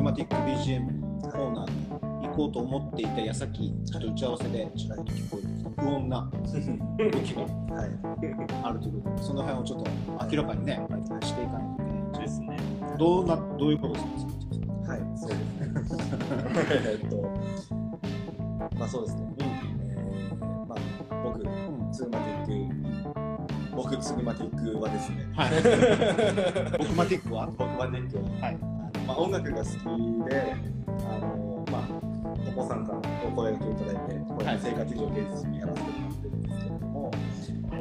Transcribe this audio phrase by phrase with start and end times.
[0.00, 7.90] グマティック BGM コーナーに行こうと思っていた矢先ちょっと打ち合わせでちらりと聞こえてきた不穏な動きがはい。
[8.64, 9.90] あるということでその辺をちょっと
[10.34, 10.80] 明らかにね
[11.22, 12.56] していかないといけないですね。
[12.98, 15.68] どうなどういうことですかはい、そうですね。
[17.02, 19.22] えっと、まあそうですね。
[19.38, 20.78] えーまあ
[21.22, 21.44] 僕、マ
[21.92, 22.70] ティッ
[23.70, 25.50] ク、僕ツグマティックはですね、はい。
[26.78, 27.46] 僕マティックは？
[27.58, 28.79] 僕マティックは、はい
[29.10, 29.72] まあ音楽が好き
[30.30, 30.54] で、
[31.10, 31.82] あのまあ
[32.48, 34.08] お子さんからお声掛けいただい。
[34.08, 37.10] て、これはい生活上芸術にやらせてもらってるんですけれども、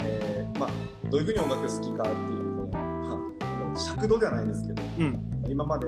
[0.02, 0.70] えーまあ
[1.10, 5.44] どういうふうに音楽好きかっていうこのは尺度ではないんですけど、うん。
[5.48, 5.88] 今まで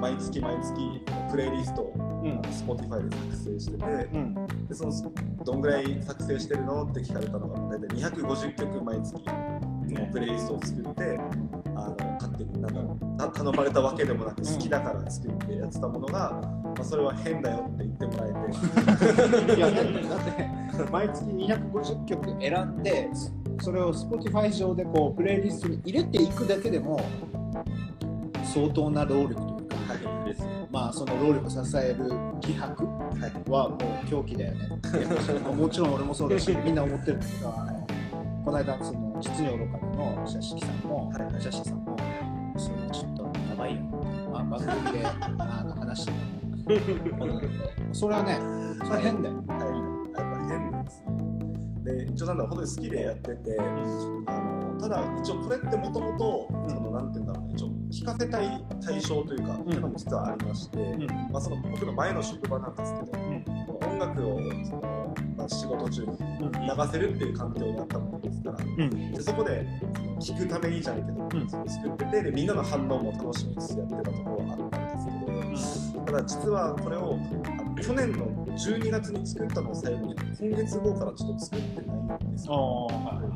[0.00, 2.40] 毎月毎月プレイリストを、うん。
[2.42, 4.34] Spotify で作成してて、うん。
[4.68, 4.92] でその
[5.44, 9.24] どんぐらい作成してるのって聞かれたのが大体250曲毎月
[10.12, 11.18] プレイリストを作って
[11.74, 19.56] あの勝手になんだろうた頼まれたわけでもなく好きだから作ってやってたものが、まあ、それは変だよって言ってもらえて。
[19.56, 23.10] いやだってだって毎月250曲選んで
[23.60, 27.00] それを Spotify 上でこうプレイリストに入れていくだけでも
[28.44, 30.28] 相当な労力というか、はい。
[30.28, 30.46] です。
[30.70, 32.84] まあその労力を支える気迫
[33.50, 34.68] はもう狂気だよね。
[35.56, 37.86] もちろん俺もそうだしみんな思ってるんだけどあの
[38.44, 41.96] この間その実に愚かの写式さんも、はい写真さんも
[42.56, 43.09] その
[44.66, 46.12] 番組であの話して
[47.10, 47.40] たもの
[47.92, 48.38] それはね
[48.78, 51.02] それは変だよ、はい、やっぱ変なんです。
[51.02, 51.30] ね。
[51.84, 61.06] で、一応なんだろう、本当に好きでやってて、あのただ、一応これってもともと、そのなんていうんだろうね、一応聞かせたい対象というか、っていうのも実はありまして、ん。
[61.30, 69.12] まあ、その僕の前の職場なんですけど、この音楽をその、まあ、仕事中に流せるっていう環境にあったものですから、うん。
[69.12, 71.48] でそこでその聞くためにじゃないけど、ん。
[71.48, 77.18] それを作っててでみんなの反応も楽しみつつやってたところがあったんですけど、ただ実はこれを
[77.82, 82.88] 去年の12月に作ったのを最後に今月号からちょっと作ってないんですあよ。
[82.90, 83.30] あはい。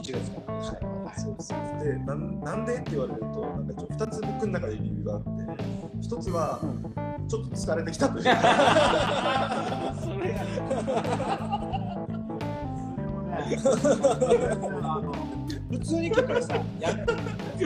[0.00, 1.36] 1月からでしたねはい、そう。
[1.36, 1.52] です
[1.84, 5.28] でなんなんでって言われるとなんかちょ2つ僕の中で理由があって
[6.08, 6.60] 1つは
[7.28, 8.24] ちょっと疲れてきたという。
[13.56, 14.77] か。
[15.70, 16.96] 普通に聞くからさやそ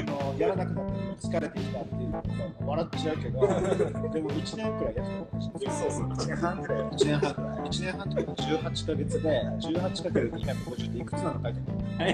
[0.02, 2.22] のやらなくなったり疲れてきたっていうのが
[2.66, 11.60] 笑っちゃうけどでも1年くらいやってたかもしれないそうそう1年半ぐらい1年半くらい1年半と18ヶ月で 18×250 っていくつなの書いて
[11.98, 12.12] あるはい。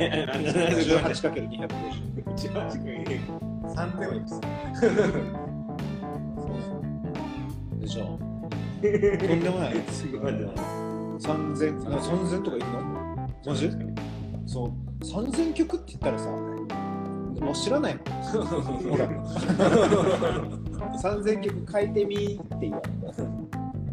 [0.84, 2.93] 18×250 一番近い。
[3.69, 4.31] 3ではいくつ
[7.81, 8.19] でしょ
[8.81, 10.38] とんでもないすごいな。
[11.19, 13.28] 3000あ3000とかいくの？
[13.47, 13.69] マジ？
[14.48, 18.04] そう3000曲って言ったらさもう知らないもん。
[18.47, 19.09] ほら。
[21.00, 23.22] 3000曲書いてみって言われて。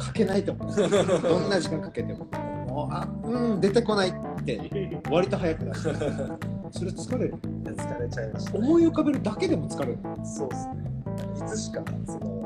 [0.04, 2.26] 書けないと思うどんな時間かけても。
[2.68, 5.02] もうあうん出てこないって。
[5.12, 7.36] 割と早くなるそれ疲れる。
[7.64, 10.00] 疲れちゃいました、思い浮かべるだけでも疲れる。
[10.24, 10.74] そうですね。
[11.38, 12.46] いつしか、その。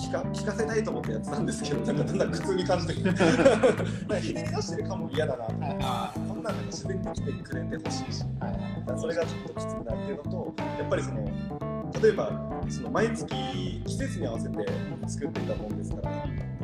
[0.00, 3.10] 聞か聞かせたいと思ってやってたんですけど、なんかだんだん苦痛に感じてきて、
[4.20, 6.19] ひねり出してるかも嫌だなと思って、あこん
[6.50, 8.24] なんなんか自然に来てくれてほしいし、
[8.98, 11.24] それがちょっときついなっていうのと、やっぱりその、
[12.02, 12.32] 例えば、
[12.68, 14.56] その毎月季節に合わせて
[15.06, 16.10] 作っていたもんですから、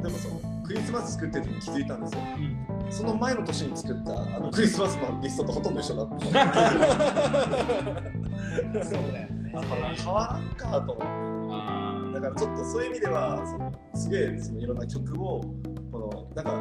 [0.02, 2.20] でもそのクリスマス作ってる時に気づいたんですよ。
[2.90, 6.26] その前の年に作ったあのクリスマスのリストとほとんど一緒だった。
[8.84, 9.62] そうねあ
[9.96, 11.04] 変わらんかと思って。
[11.52, 15.40] あだからちょっとそういう意味ではそのすげえそのいろんな曲を
[15.90, 16.52] このなんか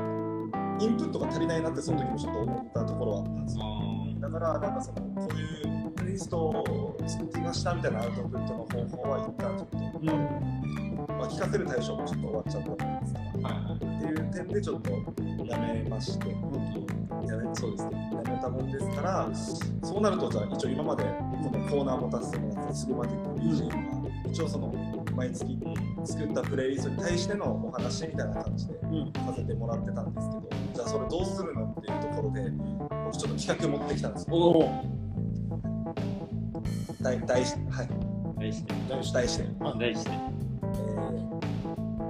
[0.80, 3.64] インプットが足りないなってその時もちょっと思ったところはあったんですよ。
[4.20, 9.78] だからなんかそのこういうプレイストを作ってみましたみたいなアウトプットの方法は一旦ちょっと、
[11.14, 13.64] まあ、聞かせる対象もちょっと終わっちゃったもんですからはい。
[13.66, 13.76] はい。
[13.76, 14.92] っていう点でちょっと
[15.46, 16.36] やめまして、や
[17.38, 19.30] めそうですね、やめたもんですから、
[19.84, 21.10] そうなると、じゃあ一応今までこ
[21.58, 24.74] のコーナー持たせてもらったスグマティック BGM は、一応その
[25.16, 25.58] 毎月
[26.04, 32.52] 作ったプレイリストに対してのお話みたいな感じでさせてもらってたんですけど、じゃあそれどうするのっていうところで、
[33.06, 34.36] 僕ちょっと企画持ってきたんですよ。
[34.36, 34.84] おお
[37.02, 37.90] 題題しはい、
[38.38, 38.74] 題して。
[38.90, 39.48] 題して、
[39.80, 40.12] 題して。
[40.12, 40.16] え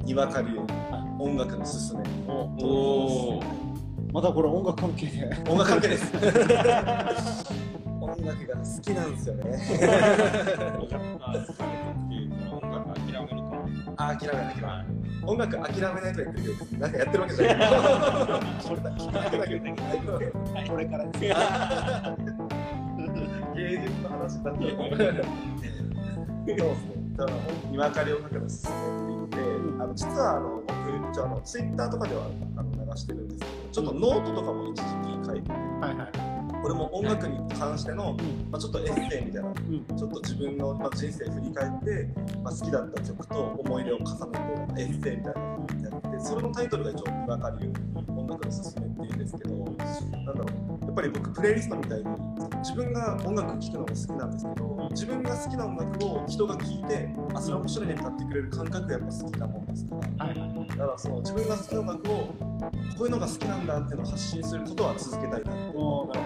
[0.01, 0.57] ー、にわか流
[1.19, 2.01] 音楽のすすめ。
[2.27, 3.43] おお。
[4.11, 6.11] またこれ音楽関係で音楽関係です。
[8.01, 9.59] 音楽が好きなんですよね。
[11.21, 11.33] あ、
[12.95, 13.69] 諦めるかも。
[13.97, 14.94] あ、諦めない、諦めない。
[15.25, 17.67] 音楽諦めないと言ってるけど、なんかやってるわけじゃない。
[18.61, 18.91] それだ
[19.29, 19.61] けだけだけ
[20.05, 20.19] ど。
[20.69, 21.25] これからです
[23.55, 24.67] 芸術の話だったら。
[24.67, 25.13] そうで
[26.55, 27.05] すね。
[27.17, 30.73] あのにわかり音楽のすすめって言って、あの実はあの僕
[31.13, 32.25] 一応あのツイッターとかでは
[32.57, 34.83] あの流してるんですけどちょっとノートとかも一時
[35.21, 35.57] 期書いてては
[35.91, 36.24] いはい
[36.65, 38.17] これも音楽に関しての、ん。
[38.49, 39.85] まあ、ちょっとエッセイみたいなうん。
[39.95, 42.09] ちょっと自分のまあ人生振り返って、
[42.43, 47.69] まあ、好きだった曲と思い出を重ねてエッセイみたいなのをやってそれのタイトルが一応「にわかり
[48.07, 52.05] 音楽のすすめ」っていうんですけどなんだろうぱり僕プレイリストみたいに
[52.59, 60.67] 自分が音楽聴くのも好きなんですけど自分が好きな音楽を人が聴いてあそれ面白いねってなってくれる感覚がやっぱ好きなもんですからはいはい。
[60.69, 62.33] だからその自分が好きな音楽をこ
[63.01, 65.77] ういうのが好きなんだっていうのを発信することは続けたいなって。
[65.77, 66.25] 思って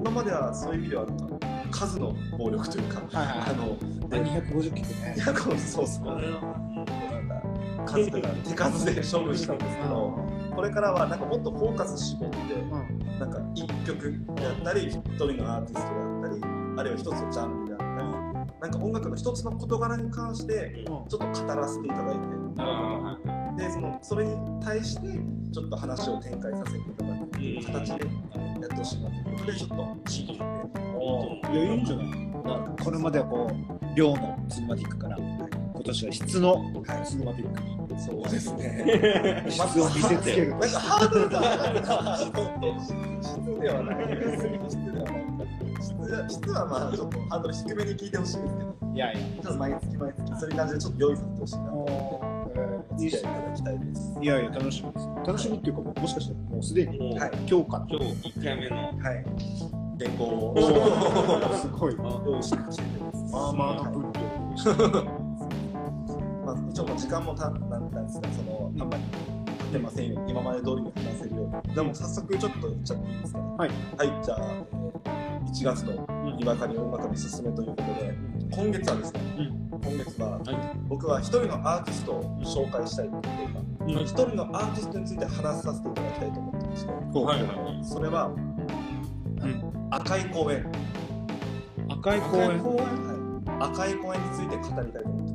[0.00, 3.76] 今まではそういう意味ではなんか数の暴力というか、はいはいあの
[4.08, 5.14] 250曲ね。
[5.58, 6.20] そうそう。
[7.86, 10.18] 数というか手数で勝負したんですけど
[10.60, 13.18] これからはなんかもっとフォーカス絞ってうん。
[13.18, 16.42] なんか1曲だったり1人のアーティストだったり
[16.78, 17.90] あるいは1つのジャンルであったり
[18.60, 22.20] なんか音楽の1つの事柄に関してちょっと語らせていただいて。
[22.58, 23.16] あ
[23.56, 25.08] でそのそれに対して
[25.52, 29.24] ちょっと話を展開させていただくっていう形でやってほしいなという。
[29.24, 29.74] ことでちょっと
[30.04, 32.06] 聞いてみていやいいんじゃない？
[32.06, 36.54] なんかこれまではこう量のツーマティックから今年は質の
[37.04, 39.44] ツーマティックにそうですね。
[39.48, 41.38] 質を見せつけるなんかハードルが
[42.18, 42.30] 質
[43.60, 44.04] ではない
[44.68, 45.12] 質ではな
[46.26, 48.74] い質はまあちょっとハードル低めに聞いてほしいですけど。
[48.94, 49.20] いやいや。
[49.42, 51.64] ちょっと毎月毎月そういう感じでちょっと用意させてほしいな。
[51.64, 52.60] ともうえ
[52.90, 55.06] おーいいっす付き合いいただきたいですいやいや楽しみです。
[55.26, 59.24] 楽しみっていうかもしかしたらもうすでに今日から今日1回目のはい。
[59.98, 60.54] 原稿を
[61.60, 61.96] すごい。
[62.26, 65.19] 用意してほしいですアーマード分量
[66.54, 69.02] まあ、一応時間もたなんですかそのあんまり
[69.72, 71.74] 出ませんよ今まで通りに話せるように。
[71.74, 73.44] でも早速ちょっと言っちゃっていいですかね。
[73.58, 73.70] はい。
[73.96, 74.90] はいじゃあ、えー
[75.50, 78.14] 1月のにわかに音楽のすすめということで
[78.52, 79.20] 今月はですね、
[79.70, 80.40] 今月は、
[80.88, 83.30] 僕は一人のアーティストを紹介したいというか
[83.80, 83.90] うん。
[83.90, 86.92] 一人のアーティストについて話させていただきたいと思ってまして。
[86.92, 87.84] はいはい。
[87.84, 89.88] それは、ん。
[89.90, 90.70] 赤い公園。
[91.88, 92.62] 赤い公園。
[92.62, 95.29] はい、赤い公園について語りたいと思ってます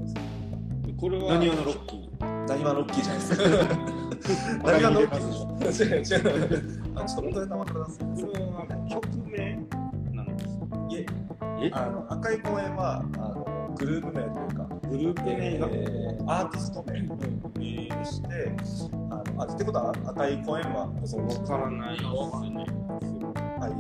[0.98, 2.10] これは何話のロッキ
[2.48, 3.36] 何はロッキーじゃないです。
[3.38, 3.44] か。
[4.64, 5.86] 何はロッキー。
[5.86, 6.08] 違う違
[6.62, 6.92] う。
[6.96, 9.60] あ、ちょっと元ネタ分からなすぎこれは曲名
[10.14, 11.06] なんですかいえ、
[11.62, 11.70] え？
[11.74, 15.68] あの赤い公園はあのグループ名というか、グループ名が？
[15.72, 17.16] えーアーティスト名と
[18.06, 18.28] して、
[19.12, 22.66] あのあってことは赤い公園はご存知わからないですね。
[23.60, 23.72] あい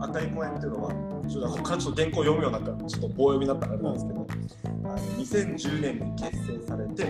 [0.00, 0.92] 赤い公園っていうのは、
[1.28, 4.23] ちょっとここからちょっと原稿読むようになったらちょっと棒読みになったらあれなんですけど、
[4.96, 7.06] 2010年に結成されて、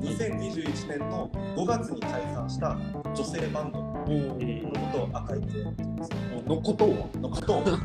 [0.00, 2.76] 2021年の5月に解散した
[3.14, 3.92] 女性バンド。
[4.02, 6.16] のことを赤い公園って言うんですよ。
[6.46, 7.54] のことをのこと。
[7.54, 7.80] を、のこ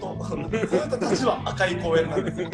[0.00, 0.06] と。
[0.08, 0.58] を、その人
[0.98, 2.50] たちは赤い公園なんですよ。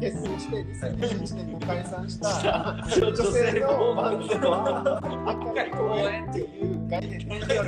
[0.00, 4.98] 結成して2021年に解散した女性のバンドは
[5.52, 6.42] 赤い公園ってい
[6.72, 7.60] う概念で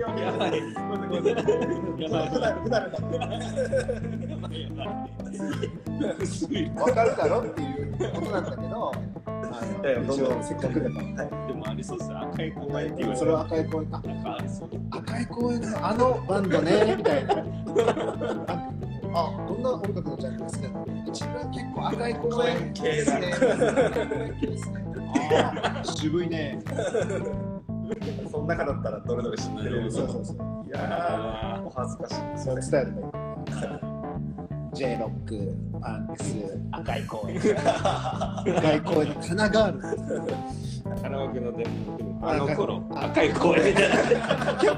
[0.00, 2.82] やばい普段普段
[6.76, 14.02] わかるだろっていうことなんだけどあいやいやの一応せっかくだからでもありそうですね赤い公園っていうそれは赤い公園か
[14.90, 17.34] 赤い公園のあのバンドねみたいな
[19.14, 20.68] あどんな音楽のジャンルですか
[21.06, 23.32] 一番結構赤い公園系ですね
[25.84, 26.58] 渋いね
[28.30, 33.96] その中だったらどれどれ知ってるそうそうそういやーお恥ずかしいですそうね伝えればいい。
[34.76, 36.34] J ロック、パンクス、
[36.70, 39.22] 赤い公園赤い公園の。
[39.22, 39.80] 花がある
[41.00, 41.54] カラオケの。
[42.20, 42.82] ああの頃。
[42.94, 43.86] 赤い公園結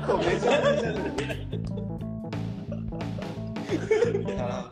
[0.07, 0.71] 構メジャー。
[0.73, 1.88] メジャー。
[4.38, 4.71] あ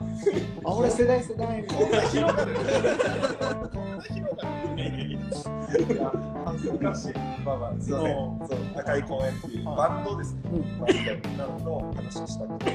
[0.64, 1.60] 俺世代世代。
[1.62, 2.52] みたいな広がる
[5.26, 6.12] いや
[6.44, 7.12] 恥ずかしい。
[7.44, 8.14] まあまあすいません
[8.48, 10.40] そう赤い公園っていうバンドですね。
[10.52, 10.78] うん。
[10.78, 12.70] バンドの話をしたくて。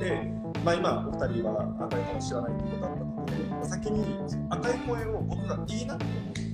[0.00, 0.32] で、
[0.64, 4.18] まあ、今お二人は赤い公園知らないっていうことだったので、まあ先に
[4.50, 6.04] 赤い公園を僕がいいなと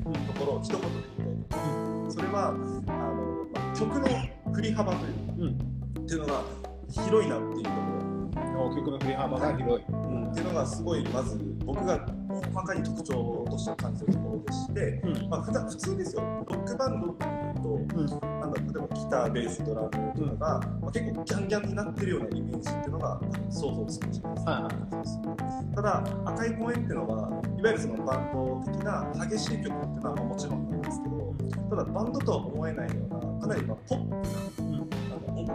[0.05, 0.87] 思うところを一言で
[1.19, 1.61] 言いたい。
[2.09, 4.09] それはあの、まあ、曲の
[4.53, 6.05] 振り幅というか、うん。
[6.05, 6.43] っていうのが
[6.91, 8.77] 広いなっていうところ。
[8.77, 9.85] 曲の振り幅が広い。
[10.31, 12.07] っていうのがすごいまず僕が
[12.53, 15.29] 細かい特徴として感じるところでして、うん。
[15.29, 16.23] まあ、普段普通ですよ。
[16.23, 18.07] ロックバンドっていうと、うん。
[18.41, 19.99] なんだ例えばギターベースドラムと
[20.39, 23.21] かが、まあ、結構ギャンギャンになってるようなイメージっていうのが
[23.51, 25.41] 想像つくじゃないですか、はいはい
[25.75, 31.35] ただ赤い公園っていうのはいわゆるそのバンド的な激しい曲っていうのはまあもちろんなんですけど
[31.71, 34.60] ただバンドとは思えないようなかなりまあポップな、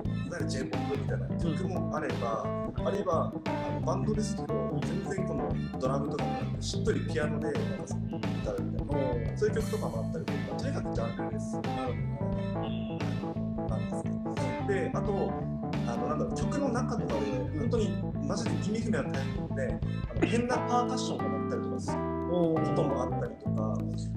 [0.03, 2.45] いわゆる J−POP みたいな曲もあれば、
[2.83, 4.47] あるいはあのバンドですけど、
[4.81, 5.49] 全然この
[5.79, 11.55] ドラムとかもなくしっとりピアノでなんかその歌うみたいな、そういう曲とかもあったりとか、とにかくジャンルです。
[13.69, 14.11] なんですね。
[14.67, 15.31] で、あと、
[15.87, 17.19] あのなんだろう曲の中とかで、
[17.59, 17.89] 本当に
[18.27, 21.97] マジで意味不明なタイミングで、あの変なパーカッションが鳴ったりとかする
[22.29, 23.51] こともあったりとか、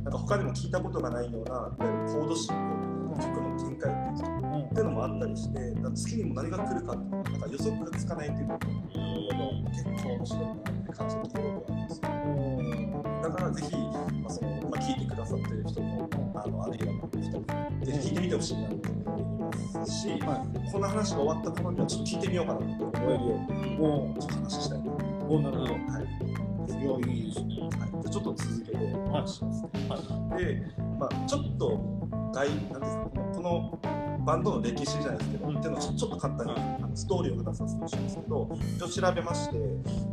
[0.02, 2.60] なんか他でも聞いたことがないような、いわゆるコード進行
[3.08, 4.37] とか曲の展開っていう
[4.78, 13.22] っていうのもあったりして、なんか次にも何が来るかっていうのが予測がつかないっていうのが結構面白いなって感じたところではあるんですよ。
[13.22, 13.76] だからぜひ、
[14.22, 24.90] まあそのまあ、聞いてくださってる人も、あのあるいは人、ぜひ聞いてみてほしいなと思いますし、はいこの話が終わった頃にはちょっと聞いてみようかなって思えるように、おちょっと話したいなと。
[25.28, 25.72] おなるほど。
[25.72, 26.28] はい。
[26.70, 27.54] いや、いいですね。
[27.62, 28.78] はい、ちょっと続けて
[29.10, 29.70] 話しますね。
[29.88, 30.44] はい。
[30.44, 30.62] で、
[31.00, 31.97] まあ、ちょっと
[32.32, 33.78] 外なんですかこの
[34.24, 35.58] バンドの歴史じゃないですけど、うん。
[35.58, 39.58] っていうのをちょっと簡単にあのストーリーを話させてほしいんですけど一応調べまして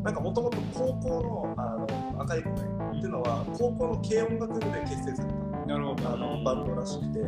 [0.03, 1.75] なんかもともと高校のあ
[2.15, 5.29] の赤い子ねっていうのは高校の軽音楽部で結成され
[6.03, 7.19] たあのバンドらしくて。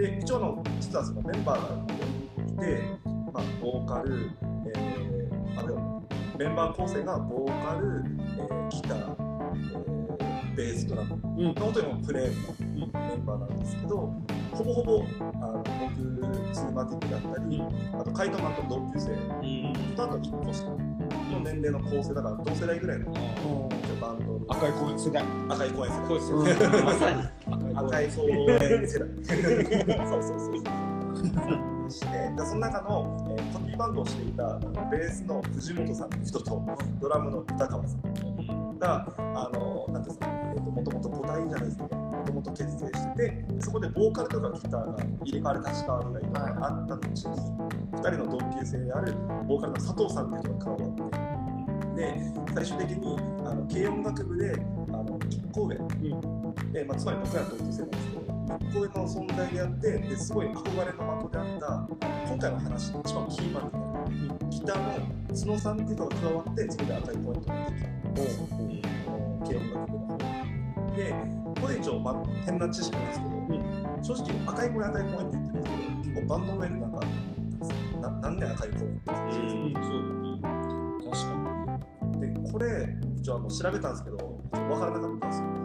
[0.00, 4.30] で一応の実はそのメンバーがいて、まあ、ボーカル、
[4.66, 6.00] えー、あれは
[6.38, 8.02] メンバー構成がボーカル、
[8.38, 9.19] えーギター
[10.60, 11.44] ベースドラムうん。
[11.46, 13.96] の本当にもうプレーのメンバーなんですけど
[14.52, 17.62] ほぼほぼあの僕ツーマティックだったり
[17.94, 19.06] あとカイトマンと同級生。
[19.96, 20.66] とあと1個下。
[21.30, 23.12] の年齢の構成だから同世代ぐらいの
[24.00, 25.24] バンドに赤い公園世代。
[25.48, 26.20] 赤い公園世代。
[26.20, 26.82] そうですよね。
[26.82, 27.22] まさに。
[27.76, 29.08] 赤い公園世代。
[30.08, 31.90] そうそうそうそう。
[31.90, 36.62] し てでその中の、えーコピーバンドをしていたあのベースの藤本さんという人と
[37.00, 38.29] ドラムの歌川さん
[38.80, 49.14] があのなんですかえーともともと5体じゃないですけどもともと結成しててそこでボーカルとかギターが入れ替わり立ち替わりがいろいろあった後に2人の同級生である
[49.46, 51.30] ボーカルの佐藤さんという人が加わって
[52.00, 55.76] で最終的にあの軽音楽部であの1個上
[56.72, 58.19] で、まあ、つまり僕らの同級生なんですけど
[58.58, 61.88] 1個上の存在であってですごい憧れの的であった
[62.28, 68.46] 今回の話の一番キーマンになるギターの角さんっていうのが加わってそこで赤いポイントができるんですよ
[69.46, 70.18] 軽音楽部の方
[70.96, 71.14] で
[71.60, 72.14] これ一応、まあ、
[72.44, 73.30] 変な知識なんですけど、
[74.02, 77.00] 正直赤い声赤い声って言ってるんですけど結構バンド名でなんか
[78.00, 80.20] ななんで赤い声って感じですうん、そう。
[81.10, 81.40] 確か
[82.20, 85.59] でこれ一応あの調べたんですけど分からなかったんですよ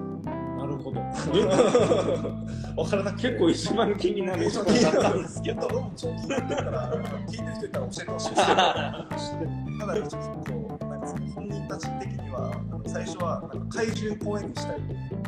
[0.86, 1.02] ほど。
[2.84, 3.30] 分からなくて。
[3.30, 5.62] 結構一番気になる一応聞いてたんですけど、
[5.96, 6.94] ちょっと聞いてたら、
[7.28, 8.56] 聞いてる人いたら教えてほしいですけど、
[9.80, 10.44] ただ、ちょっ
[10.80, 14.82] と、なんかその本人たち的には、最初はなんか怪獣公演にしたい、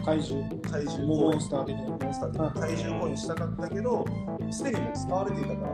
[0.06, 0.50] 怪獣？
[0.62, 1.82] 怪獣モ公演ンスター的な。
[1.84, 2.52] モンスター的な。
[2.52, 4.06] 怪獣公演にしたかったけど、
[4.50, 5.68] すでにもう使われていたから、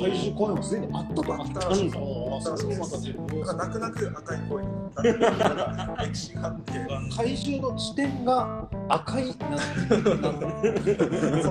[0.00, 1.34] 怪獣公園もすでにあったと。
[1.34, 2.04] あったらしいだか
[3.52, 4.72] ら泣く泣く赤い公演に
[5.20, 6.04] なった。
[6.04, 6.72] 歴史があって、
[7.14, 10.00] 怪獣の視点が赤いなそう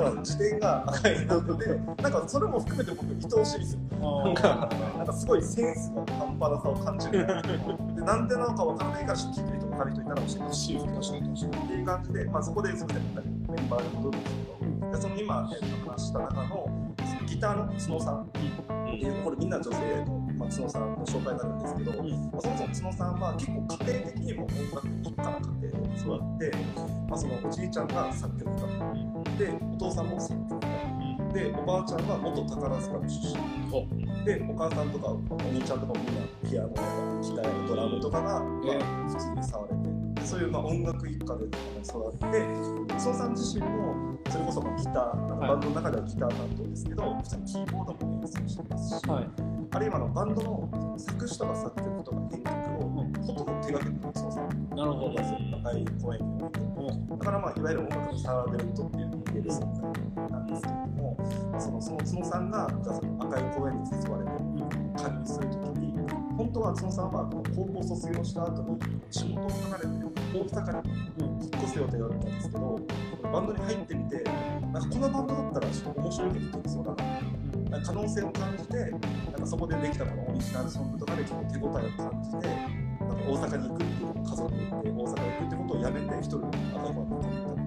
[0.04, 1.68] なんです、時点が赤いなので、
[2.02, 3.80] なんかそれも含めて僕、愛おしいですよ。
[4.26, 7.28] なんか、なんかすごいセンスの半端なさを感じる。
[7.96, 10.92] でなんでなのかわからないから、ちょってる人、分かる人いたら教えてほしいですけ
[11.58, 22.00] ど、っていう感じで、まあ、そこですみません、メンバーに戻るんですけど、でその今、えっと、話した中のそのギターの角さんっていう、これみんな女性の、まあ、角さんの紹介になるんですけど、ま
[22.38, 26.52] あ、そもそも角さんは結構家庭的にも音楽一家な家庭で育って、
[27.10, 28.62] まあ、そのおじいちゃんが作曲家
[29.38, 30.74] で、お父さんも作曲家。
[31.34, 34.03] で、おばあちゃんは元宝塚の出身。
[34.26, 35.18] で、お母さんとかお
[35.52, 36.88] 兄ちゃんとかもみんなピアノとか
[37.22, 42.26] ギタードラムとかが、まあ、普通に触れて、でそういうまあ音楽一家で育って、
[42.88, 49.28] 孫さん自身もそれこそまあギター、なんかバンドの中ではギター担当ですけど、普通にキーボードも演奏してますし、はい。
[49.76, 52.90] あるいはあのバンドの作詞とか作曲とか編曲を
[53.26, 55.14] ほとんど手掛けてる孫さんなるほど。
[55.14, 56.20] まず赤い公演。
[57.10, 59.84] だからまあいわゆる音楽のサーベルトっていう言える存在
[60.30, 61.18] なんですけれども、
[61.60, 64.32] そのその角さんがじゃその赤い公園に誘われて
[65.04, 65.94] 加入するときに、
[66.38, 69.90] 本当は角さんはこの高校卒業した後に仕事を離れて
[70.34, 72.80] 大阪に引っ越す予定だったんですけど、
[73.32, 74.24] バンドに入ってみて、
[74.72, 76.96] なんかこのバンドだったらちょっと面白いことできそうだ
[77.70, 87.63] な、可能性を感じて、なんかそこでできたこのオリジナルソングとかで結構手応えを感じて、なんか大阪に行くっていう家族で大阪に行くってことをやめて一人で赤いバンドに行った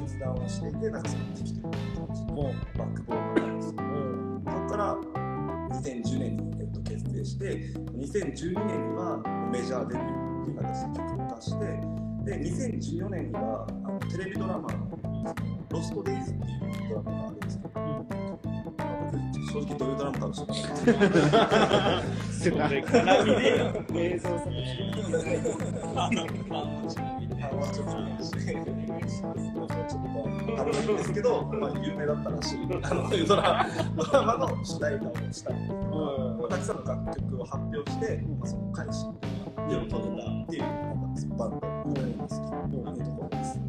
[0.00, 1.72] 決断をしていて、なんかそのできてる感
[2.14, 2.34] じの
[2.76, 3.74] バックボーンなんですよ。
[4.44, 4.96] そこから
[5.80, 7.44] 2010年に、えっと、結成して、
[7.96, 11.64] 2012年にはメジャーデビューっていう形で曲を出して、
[12.24, 15.34] で、2014年にはあのテレビドラマの
[15.70, 17.70] ロストデイズっていうドラマがあるんですけど、
[19.52, 24.60] 正直どういうドラマかは知らないそれから見で映像作品
[25.94, 27.42] あの感じの見て。
[27.42, 30.02] あのちょっとちょっ
[30.56, 32.58] とあんですけど、まあ、有名だったらしい。
[32.82, 39.06] あのドラドラマの主題歌をしたりとか、たくさんの楽曲を発表して、まあ、その開始
[39.68, 43.60] 手を取れたっていうなんかそのバンドになりますというところです。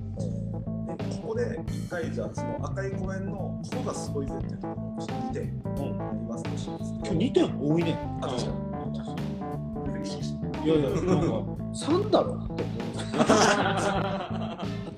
[0.98, 6.94] でここで一回じゃあその赤い公園のここがすごいぜっていうところをちょっと見て言わせてほしいんです。
[7.03, 8.00] けど今日2点多いね。
[8.22, 8.74] あ確かに。
[10.63, 11.03] いやいやなんか
[11.74, 13.18] 3だろって思う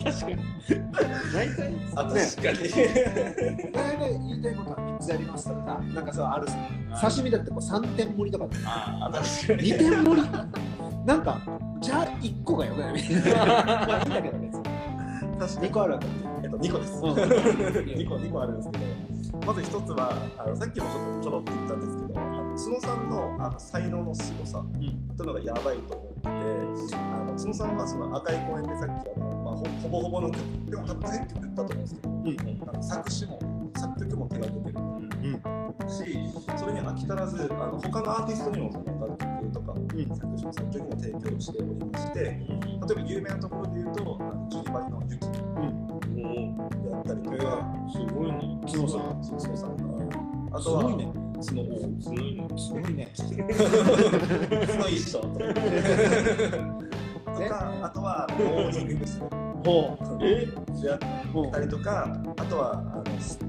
[0.05, 0.37] 確かに。
[1.33, 2.57] 大体確かに、
[3.71, 9.73] 大体言いたいことは3つやりますとかさなんかそうあるさ刺身だってこう3点盛りとかああ確かに。
[9.73, 10.21] 2点盛り
[11.05, 11.41] なんか
[11.81, 14.63] じゃあ1個がよくないみたいなまあいいんだけど別に。
[15.39, 15.67] 確かに。
[15.69, 16.07] 2個あるわけ
[16.43, 16.93] えっと、2個です。
[16.93, 33.39] うん2個、2個あるんですけど、まず1つは、あのさっきもちょっとちょろっと言ったんですけど、あの角さんのあの才能の凄さというのがやばいと思ってて、あの角さんはその赤い公園でさっきあの、まあ、ほほぼほぼの曲、でも多分全曲言ったと思うんですけど、あの作詞も
[33.77, 34.75] 作曲も手がけてる。
[35.87, 36.03] し、
[36.57, 39.75] それに飽き足らず、あの他のアーティストにもその楽曲とか、
[40.15, 42.41] 作詞も作曲も提供しておりまして、例え
[42.95, 47.37] ば有名なところで言うと、あのジュリバリのユキであったりとか、
[47.93, 48.59] すごいね。
[48.65, 49.57] 角さんそうそう。
[49.57, 49.83] さんが、
[50.57, 51.13] あとは、すごいね。
[51.45, 53.11] 角王、すごいね。
[53.13, 53.53] すごいね。
[54.65, 55.21] 角いい人
[57.35, 59.45] とか、あとは、モーニング娘。
[59.65, 60.45] ほえ？
[60.81, 60.99] であっ
[61.51, 63.03] たりとか、あとは、あの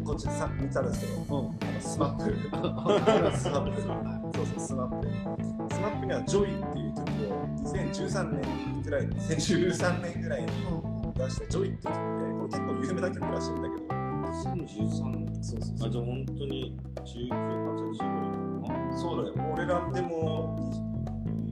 [0.05, 1.47] こっちさ3つあるんですけど、うん。
[1.47, 3.83] あの SMAP。SMAP。
[4.37, 7.01] そうそう、 SMAP。SMAP には、 Joy っていう曲
[7.35, 10.49] を2013年ぐらいに、2013年ぐらいに
[11.15, 15.89] 出した Joy っていう曲で、これ結構有名な曲らしいんだけど、2013そうそうそう。
[15.89, 20.57] あじゃあ本当に19、20歳ぐらいかそうだよ、俺らでも、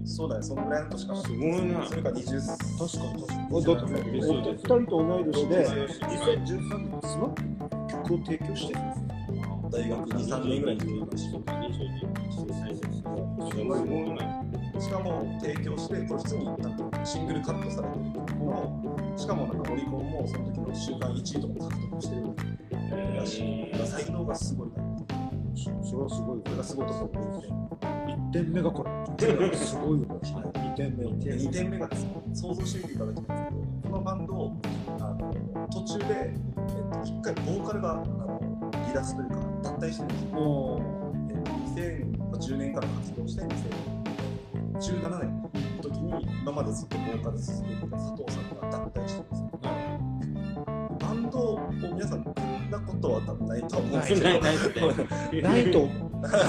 [0.05, 1.15] そうだよ、そのぐらいの年か。
[1.15, 1.23] な。
[1.23, 1.77] すごいね。
[1.87, 3.65] それから20確かに確かに。
[3.65, 7.57] だってですよ2人と同い年でですよ2013年にスマップに
[7.89, 9.05] 曲を提供してるんですよ
[9.71, 11.59] 大学2、3年ぐらいの時だしそうか22
[12.61, 12.95] 歳です
[13.55, 14.45] すごいね。
[14.79, 22.23] しかも提供して、これ普通になんていうのシングルカットされてる曲の、しかもなんかオリコンもその時の週間1位とかも獲得してる。
[23.17, 23.71] らしい。
[23.71, 24.75] だから才能がすごいな。
[25.57, 28.04] それはすごいこれがすごいところで、1
[28.35, 28.85] 点目がこ
[29.17, 34.53] れすごいよこれ2点目で2点目がですね想像してみていただきたいんですけど、このバンド、
[34.99, 40.39] あの途中で、えっと、1回ボーカルがあの離脱というか脱退してるんですよ。
[40.41, 40.81] お
[41.31, 45.43] えっと2010年から活動して2017年
[45.77, 49.64] の時に今までずっとボーカル続けてた佐藤さんが脱退してるんですよ。
[51.57, 54.53] バンドを皆さん組んだことは多分ないと思うんですけど、ないないな
[55.33, 56.41] いないと思うない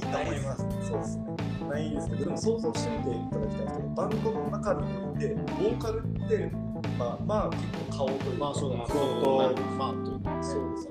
[0.00, 0.66] と思います。
[0.86, 1.24] そうですね。
[1.70, 6.50] ないですけど、でも想像してみていただきたいんですけど、バンドの中において、ボーカルって、
[6.98, 10.90] まあ、まあ結構顔というか、まあそうだまあフロントマンというかそうですよ。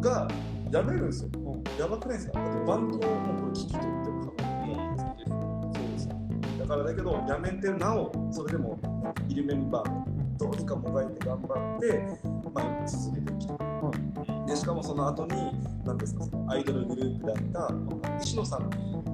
[0.00, 0.28] が、
[0.70, 1.30] やめるんですよ。
[1.78, 6.14] やばくないですかだってバンドをもうこれ危機と言っても過言ではないですそうですよ。
[6.60, 8.78] だからだけど、やめてなお、それでも、
[9.28, 10.03] いるメンバーも
[10.44, 12.02] どうにかもがいて頑張って、
[12.52, 13.54] まあ、続けてきて。
[14.46, 15.30] でしかもその後に、
[15.84, 17.68] なんですか、そのアイドルグループであっ
[18.18, 18.68] た石野さん、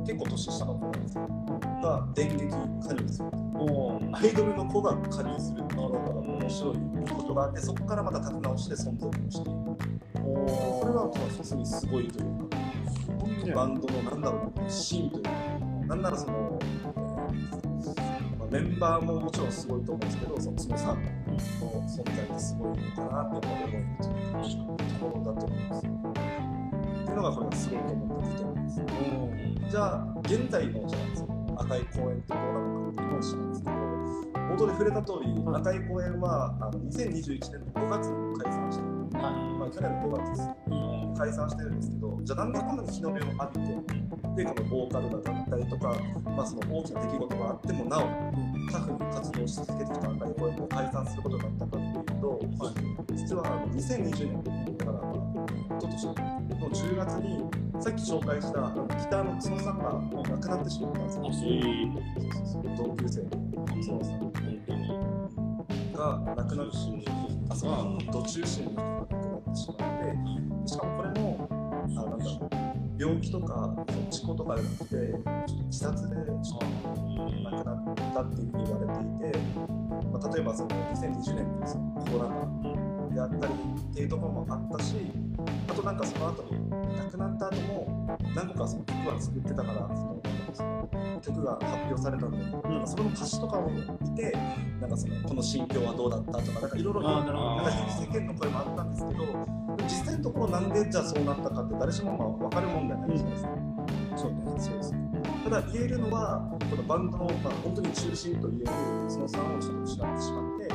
[0.05, 1.29] 結構年下の子なんですよ。
[1.83, 3.29] が電撃加入する。
[4.13, 6.77] アイドルの子が加入するっていうのが面白い
[7.15, 9.61] ことがあって、そこからまた立て直して存在をしている。
[10.25, 12.49] これは普通にすごいという
[13.51, 15.31] か、バンドのなんだろう、シーンというか、
[15.87, 16.59] なんならその、
[18.39, 21.20] まあ、メンバーももちろんすごいと思うんですけど、その角さん
[21.61, 25.87] の存在ってすごいのかなって思うというところだと思います。
[25.87, 29.71] っていうのがこれがすごいと思った時点です。
[29.71, 38.90] じゃあ、現在のじゃあその赤い公園ってどうなのかっていう話なんですけど、冒頭で触れた通り、赤い公園はあの2021年の5月に開催した。
[39.21, 40.49] まあ、去年の5月です。
[41.19, 48.01] 解散してるんですけど、じゃあなんでこんな日の目を浴びて、で、このボーカルがだったりとか、まあ、その大きな出来事があってもなお、
[48.73, 52.73] タフに活動し続けてきた赤い公園を解散することになったかっていうと、ま
[53.15, 57.45] 実はあの2020年、だから、まあ、一昨年の10月に、
[57.83, 58.61] さっき紹介した
[58.97, 61.25] ギターの角さんがもう亡くなってしまったんですよ。
[61.25, 61.93] そういう
[62.47, 63.29] そうそうそう同級生の
[63.67, 64.21] 角さん
[66.01, 67.05] が亡くなるし、
[67.51, 73.75] あそこの土中心がなくなってしまって、しかもこれも、あなんだろう、病気とか
[74.11, 74.97] 事故とかじゃなくて、
[75.67, 76.23] 自殺で亡
[77.51, 79.39] くなったっていうふうに言われていて、
[80.13, 82.35] まあ、例えばその2020年のそのコロナ
[83.09, 84.95] 禍であったりっていうところもあったし、
[85.69, 86.71] あとなんかその後に
[87.31, 90.23] った後も何個かその曲は作ってたからその
[91.21, 94.33] の曲が発表されたんで、なんかそれの歌詞とかを見て
[94.81, 99.25] なんかそのこの心境はどうだったとかなんかいろいろな世間の声もあったんですけど
[99.85, 103.51] 実際のところなんでじゃあそうなったかって誰しもまあ分かるもんじゃないじゃないですか。
[104.17, 104.39] そうね。
[104.59, 104.95] そうです
[105.45, 108.67] ただ言えるのはこのバンドの、まあ、本当に中心と言える
[109.09, 110.69] そのさんをちょっと失ってしまって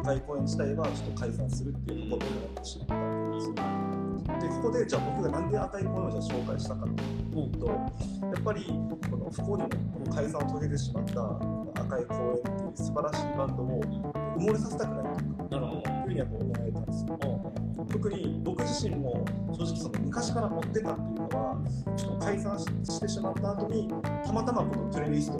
[0.00, 3.87] 赤い公演自体はちょっと解散するっていうことになってしまったんですよ
[4.40, 7.74] でここでじゃあ僕がなんで赤い公演をじゃあ紹介したかというとや
[8.38, 13.80] っぱりこの不幸にもこの解散を遂げてしまった赤い公演っていう素晴らしいバンドを
[14.38, 17.18] 埋もれさせたくないというかふうにやっぱ思えたんですよ。
[17.90, 21.56] 特に僕自身も正直その昔から持ってたっていうのは
[21.96, 23.88] ちょっと解散ししてしまった後に
[24.24, 25.38] たまたまこのプレイリスト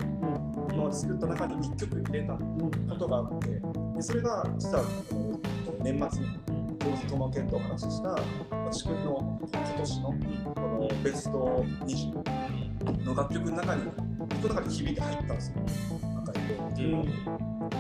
[0.73, 3.49] 今まで作った中に1曲入れたことがあって
[3.97, 4.85] でそれが実は
[5.83, 8.11] 年末にそれこそトマケンとお話しした
[8.51, 10.09] 私君の今年の
[10.55, 13.83] このベスト20の楽曲の中に
[14.19, 15.55] 僕の中に響いて入ったんですよ。
[16.23, 17.29] 赤い声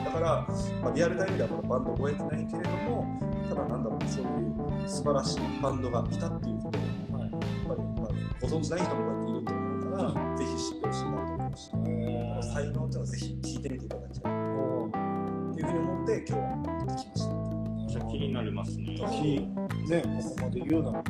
[0.05, 0.47] だから、
[0.83, 3.07] まあ、リアルタイムではまだバンドを覚えてないけれども
[3.49, 7.29] ただなんだろうそういう素晴らしいバンドがいたっていうことをやっ
[7.69, 8.09] ぱり、まあ、
[8.41, 14.28] ご存じない人もこうやっていると思うから、ぜひ知ってほしいなと思うし、この才能っていうのはぜひ聞いてみていただきたい
[18.59, 18.87] ますね。
[18.87, 21.03] ねここまで言うなら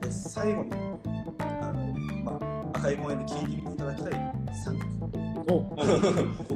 [0.00, 5.00] で最後にあの、まあ、赤い公園で聴いてみていただきたい3曲。
[5.48, 5.74] おこ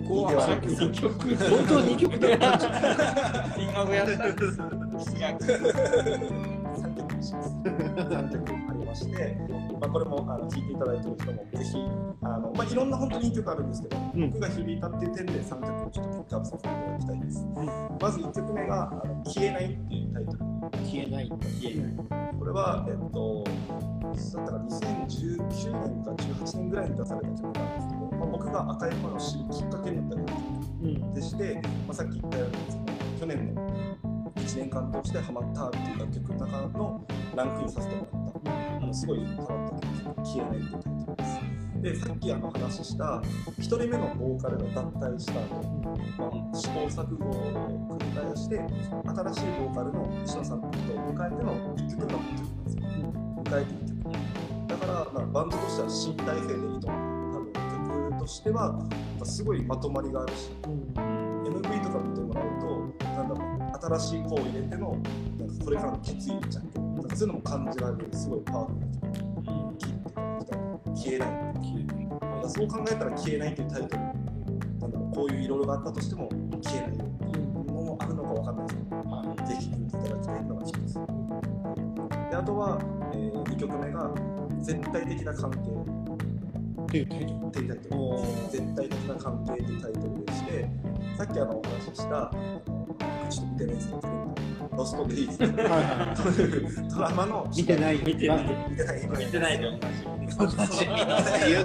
[0.06, 1.34] こはさっき2曲。
[1.36, 2.38] 本当に2曲で
[3.56, 4.42] 金額やったんで
[5.04, 5.16] す。
[5.16, 7.56] いや3曲にします。
[7.64, 8.53] 3 曲
[8.94, 9.36] まして、
[9.80, 11.76] まあ、これもあの聴いていただいている人もぜひ
[12.22, 14.30] あの、まあ、いろんな本当にいい曲あるんですけど、うん。
[14.30, 17.46] 僕が響いたっていう点で3曲ちょっとピックアップさせていただきたいです。
[18.00, 20.38] まず1曲目があの「消えない」っていうタイトル。
[20.86, 21.28] 消えない。
[22.38, 30.32] これは、えっと、だったら2019年か18年ぐらいに出された曲なんですけど、まあ、僕が赤い声を知るきっかけになった曲。
[30.82, 31.14] うん。
[31.14, 32.84] でして、まあ、さっき言ったようにその
[33.20, 33.64] 去年の
[34.36, 37.04] 1年間通してハマったっていう楽曲の中の
[37.34, 41.54] ランクインさせてもらったあのすごいハマった曲「消えない」ってタイトルです。
[41.84, 43.04] でさっきあの話した
[43.58, 45.60] 1人目のボーカルが脱退した後、
[46.16, 52.82] まあ、試行錯誤を繰り返して新しいボーカルの石野さんと迎えての1曲目の曲なんですよ。
[53.44, 54.34] 迎えて1曲
[54.68, 56.80] だから、まあ、バンドとしては新体制でいいと思う
[57.34, 58.86] 多分曲としては
[59.24, 64.96] すごいまとまりがあるし MV とか見てもらうとなんだろう新しい子を入れての
[65.38, 66.83] なんかこれからの決意じゃんな
[67.14, 70.56] そういうのも感じられるすごいパワフルな曲聴いていただきた
[70.94, 76.28] 消えないなんかそう考えたら消えないというタイトルなんだろうこういういろいろがあったとしても
[76.62, 80.94] 消えないよっていうのもあるのかわかんないですけど、ぜひ聴いていただきたいのが一つ
[82.30, 82.80] であとは、
[83.12, 84.10] え2曲目が
[84.60, 85.58] 絶対的な関係
[86.86, 87.06] っていう
[87.52, 90.68] タイトル絶対的な関係というタイトルでして
[91.16, 92.60] さっきあのお話ししたあの
[93.30, 94.43] ちょっと見てないですけど
[94.76, 96.58] ロストデイいはとい。
[96.58, 97.46] うドラマの。
[97.52, 98.38] い見てない見てない
[98.70, 99.70] 見てない見てないで同
[100.46, 100.56] じ。
[100.56, 100.94] 同じ言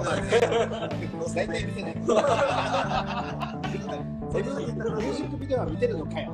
[0.00, 0.22] うのね。
[1.34, 6.32] 大体見てないミュージックビデオは見てるのかよ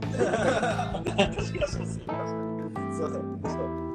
[1.43, 3.21] すいませんちょっと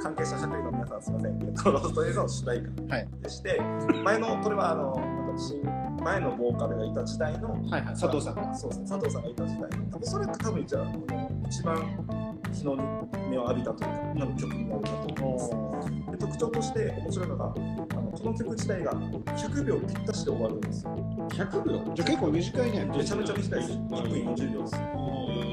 [0.01, 3.61] 関係者社会の皆さんすいませんえっとロストデイズの主題歌はいでして
[4.03, 4.93] 前のこれはあの
[5.37, 5.55] 私
[6.03, 8.87] 前のボーカルがいた時代のはいはい佐藤さんがそうですね。
[8.89, 10.85] 佐藤さんがいた時代の多分それが多分じゃあ
[11.47, 11.75] 一番
[12.51, 12.75] 日の
[13.29, 16.11] 目を浴びたというか多分曲になるかと思います。
[16.11, 20.95] で特徴として面白いのがあのこの曲自体が100秒ぴったしで終わるんですよ。
[21.29, 21.93] 100秒？
[21.95, 22.85] じゃあ結構短いね。
[22.85, 24.73] めちゃめちゃ短いです1分40秒です。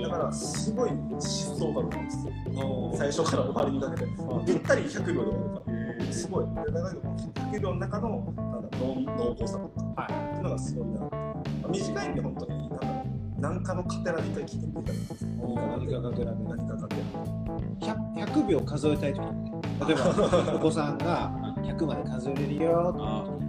[0.02, 2.26] だからすごい疾走感なんです。
[2.26, 2.32] よ
[2.94, 4.06] 最初から終わりにかけて
[4.46, 5.78] ぴったり100秒で終わる。
[5.98, 6.46] からすごい。
[6.46, 6.94] でだから
[7.52, 11.10] 100秒の中のなんだ濃濃厚さとか、はいっていうのがすごいな。
[11.68, 12.97] 短いんで本当になんだ
[13.38, 14.94] 何かのカテラで一回聞いてみてい。
[15.06, 15.20] ただ
[15.78, 17.02] 何かかけられ何かカテラ
[17.94, 19.62] 100, 100秒数えたいときにね。
[19.86, 21.30] 例えば お子さんが
[21.62, 22.94] 100まで数えれるよ。
[22.98, 23.42] あって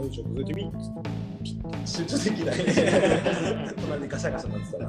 [0.00, 0.88] よいしょ数えてみっつ。
[0.94, 2.56] って集中できない
[3.76, 4.86] 隣にガシャガシャなってたら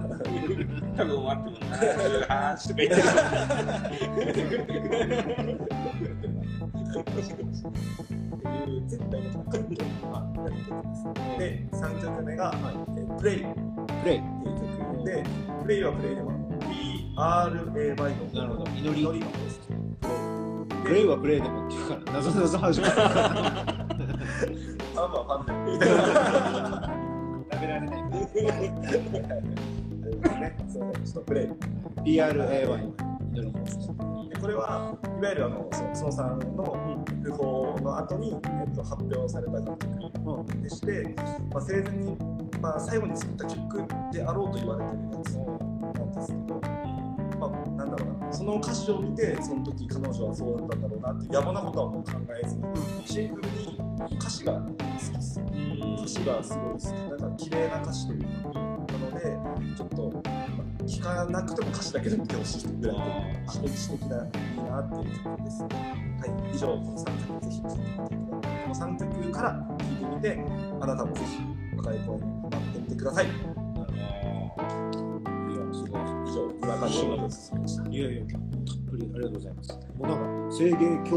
[0.95, 2.95] 多分終わっても78とか言って
[4.55, 5.65] る。
[8.87, 9.83] 絶対に高いやっていき
[10.71, 11.03] ます
[11.39, 13.53] で3曲目が、えープレイっていう
[14.03, 15.23] プレイ曲で
[15.61, 16.45] プレイはプレイでも
[17.15, 18.41] PRAY の。
[18.41, 18.71] なるほど。
[18.71, 19.01] 祈り。
[19.01, 19.61] 祈りです
[20.83, 23.05] プレイはプレイでもっていうから謎々始まるファ
[24.99, 26.91] ンはファンでみたいな
[27.51, 28.03] 食べられない。
[30.41, 30.57] ね。
[30.67, 30.93] そうね。
[31.03, 31.47] ちょっとプレイ
[32.03, 32.93] PRAY
[33.33, 41.15] 祈りですでこれはいわゆるあのそのさんの訃報の後に、えっと、発表された楽曲でして、
[41.51, 42.17] まあ、生前に、
[42.61, 45.35] まあ、最後に作った曲であろうと言われてるやつ
[45.97, 46.61] なんですけど、
[47.39, 52.11] まあ、なんだろうなその歌詞を見てその時彼女はそうだったんだろうなっていう野暮なことはもう考
[52.43, 52.63] えずに
[53.05, 53.79] シンプルに
[54.17, 55.41] 歌詞が好きです。
[55.97, 56.83] 歌詞がすごい好き。
[57.21, 58.61] なんか綺麗な歌詞というかな
[58.99, 60.23] のでちょっと、
[60.87, 63.01] 聞かなくても歌詞だけで見てほしいぐらいで
[63.67, 70.39] 歴史的ないいなっていう曲ですはい以上この3曲ぜひ聴いてみてくださいこの3曲から聴いてみて
[70.79, 71.41] あなたもぜひ
[71.75, 73.33] 若い声にハマってみてくださいいや
[75.73, 78.41] すごい以上にわかの音楽を進めましたいやいや、たっ
[78.89, 79.79] ぷりありがとうございます。
[79.97, 81.13] もうなんか、制限今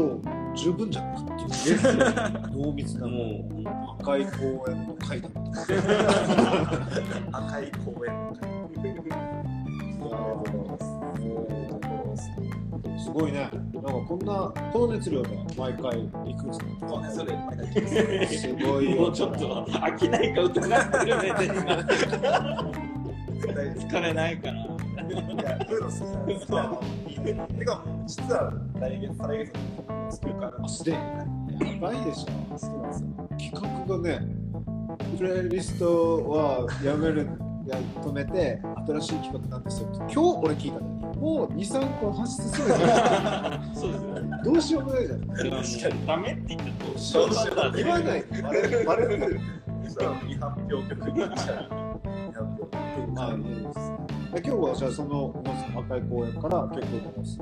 [0.55, 1.79] 日十分じゃないかっていう
[2.63, 5.65] 濃密な、もう赤い公園の階段みたい。
[7.31, 8.39] 赤い公園の
[10.35, 12.59] 会ありがとうございます
[13.03, 13.49] すごいね。
[13.73, 19.01] なんかこんな、この熱量で毎回行くんですかそうねそれ毎回聞きますごいよ。
[19.01, 21.83] もうちょっと飽きないか疑ってる目で今
[23.39, 24.59] 絶対疲れないかな。
[24.61, 24.65] い
[25.37, 27.59] や、そういうの好きなんですよ。
[27.59, 30.97] てか、実は来月、再来月に作るから、すでに。
[30.97, 32.25] やばいでしょ。
[32.25, 32.75] きなんですよ。
[33.39, 34.27] 企画がね、
[35.17, 37.27] プレイリストはやめる、
[37.69, 39.97] や止めて、新しい企画なんですよって。
[39.97, 44.19] 今日俺聞いたのに、もう2、3個発出するじゃそうですね。
[44.21, 44.43] ん。
[44.43, 45.19] どうしようもないじゃん。
[45.27, 46.07] 確かに。
[46.07, 46.97] ダメって言ったと。
[46.97, 48.23] そうですよ言わない。
[48.43, 48.85] バレる。
[48.85, 49.39] バレる。
[49.83, 49.95] 未
[50.35, 51.79] 発表曲になっちゃう。
[53.13, 53.77] まあ感じです。
[54.31, 55.43] 今日はじゃあその
[55.75, 57.37] 赤い公園から結構流す。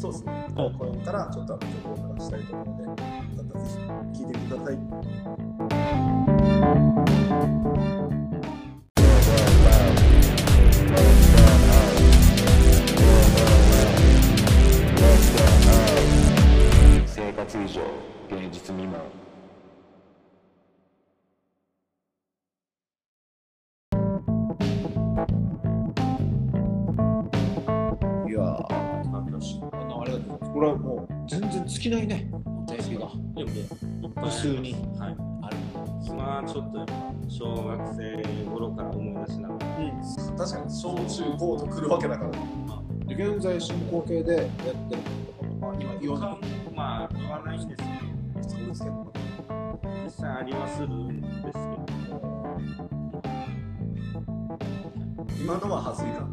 [0.00, 0.46] そうですね。
[0.54, 1.62] これからちょっとあの
[1.94, 3.02] 曲を流したいと思うので、
[3.36, 3.64] またぜ
[4.12, 4.74] ひ聴いてください。
[31.88, 32.28] きないね。
[32.32, 33.06] お便りが。
[33.34, 33.62] でもね、
[34.16, 35.16] 普通にはい。
[35.42, 35.56] ある。
[36.04, 36.92] 今ちょっとやっぱ
[37.28, 39.60] 小学生頃から思い出しながら。
[40.36, 42.30] 確かに小中高と来るわけだから。
[43.06, 45.02] で現在進行形でやってる
[45.38, 46.38] こととか、今言わない。
[46.74, 49.12] まあ言わないんですけど、そうですけど。
[50.04, 52.16] 実際ありはするんですけど。
[55.38, 56.26] 今のは恥ずいか。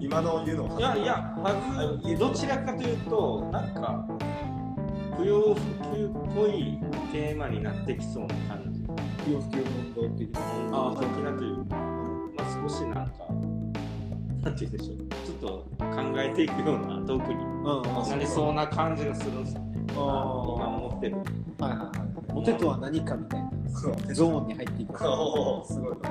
[0.00, 4.06] 今の言うのはいやいや、はずどちらかというと、なんか、
[5.16, 5.54] 不要不
[5.94, 6.78] 急っぽい
[7.12, 8.82] テーマになってきそうな感じ。
[9.24, 10.40] 不要不急運動的な。
[10.72, 13.12] ああ、的なというか、まあ、少しなんか、
[14.42, 15.46] なんて言うんでしょう、ちょっと
[15.78, 19.84] 考えていくようなトークにうん、なりそうな感じがするんですよね。
[19.90, 21.16] あ今思ってる。
[21.16, 21.24] はい
[21.62, 21.92] はいは
[22.30, 22.32] い。
[22.34, 23.50] モテとは何かみたいな。
[24.12, 25.08] ゾーンに入っていく。
[25.08, 25.96] おーすごい。
[26.02, 26.10] な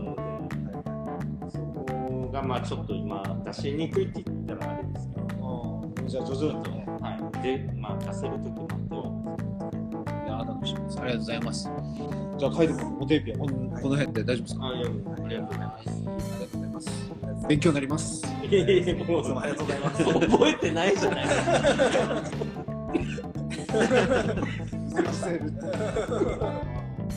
[0.00, 6.02] ので、そこがまあちょっと今出しにくいって言ったらあれですけど、う。
[6.02, 6.85] んじゃあ徐々にね。
[7.36, 7.42] はい。
[7.42, 8.48] で、まあ出せる時
[8.90, 9.36] も
[10.24, 11.00] いやー楽しみです。
[11.00, 11.70] ありがとうございます。
[12.38, 13.38] じゃあ、カイド君、おテーピは？
[13.38, 13.46] こ
[13.88, 14.66] の辺で大丈夫ですか？
[14.66, 15.88] あいや、ありがとうございます。
[15.88, 16.90] ありがとうございます。
[17.48, 18.26] 勉強になります。
[18.50, 20.04] いやいやもういつもありがとうございます。
[20.04, 21.52] 覚えてないじゃないですか。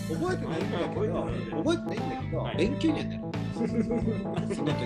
[0.10, 1.28] 覚えてないんだけど、
[1.58, 3.22] 覚えてないんだけど、はい勉強にはなる。
[4.56, 4.84] その時。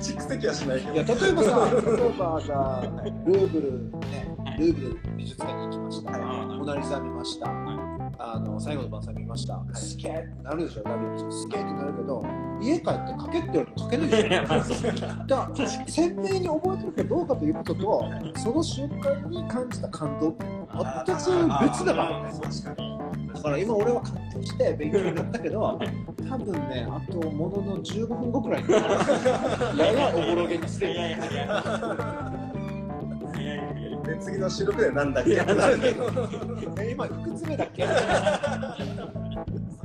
[0.00, 0.92] 蓄積はしないけど。
[0.94, 2.82] いや、例えばさ、例えばじゃあ、
[3.26, 6.10] ルーブル、ね、ルーブル美術館に行きました。
[6.12, 7.46] はいモナリザ見ました。
[8.18, 9.60] あの、最後の晩餐見ました。
[9.74, 12.24] スケーってなるでしょ、ダビッチスケーってなるけど、
[12.60, 14.26] 家帰って書けって言われると 書けないでしょ。
[14.26, 14.92] いやまあそう
[15.26, 18.04] だから鮮明に覚えてるかどうかということと、
[18.36, 22.32] その瞬間に感じた感動って全く別だからね。
[22.42, 22.94] 確かに。
[23.34, 25.78] だから今俺は感動して勉強になったけど、
[26.30, 28.70] 多分ね、あとものの15分後くらいに、
[29.78, 30.94] ややおぼろげにしてい
[34.18, 35.32] 次の収録でなんだっけ？
[36.90, 37.86] 今いくつ目だっけ？
[37.86, 37.92] そ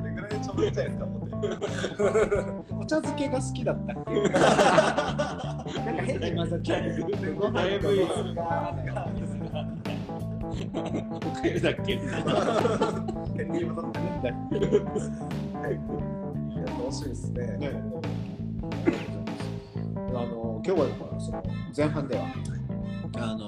[0.03, 1.07] れぐらいちょうどいいんじゃないですか。
[2.77, 4.29] お茶漬けが好きだったっていう。
[4.29, 6.71] なんか変に混ざっち。
[6.71, 8.51] ご飯とか
[10.51, 11.97] おかゆだっけ？
[13.37, 14.01] 変に戻ってい。
[14.01, 14.33] い
[16.57, 17.57] や、楽しみですね。
[17.57, 17.63] ね
[20.09, 20.87] あの今日は
[21.19, 21.43] その
[21.75, 22.25] 前半では
[23.15, 23.47] あの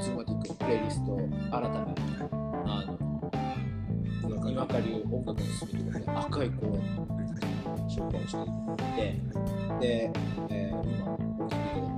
[0.00, 1.16] ズーマティックのプレイリストを
[1.50, 1.68] 改め
[2.66, 2.84] あ
[4.28, 7.06] の今か流音楽にするということで赤い公園の
[7.88, 10.10] 紹介していてで、
[10.50, 10.84] えー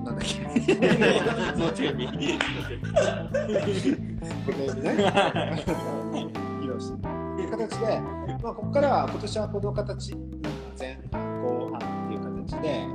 [0.06, 0.24] 今お聞
[0.66, 2.06] きいただいたなんだっけの手見。
[2.06, 2.12] こ
[4.52, 4.90] れね
[6.61, 7.00] 披露してっ
[7.37, 8.00] ていう形で、
[8.42, 10.14] まあ、ここからは今年はこの形
[10.78, 12.87] 前半後半っていう形で、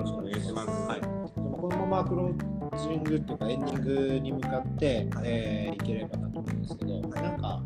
[0.00, 0.68] ろしくお願いします。
[0.88, 7.62] はい、このままクロージングっていうかエンディングに向かって、えーいければなと思うんですけど、なんか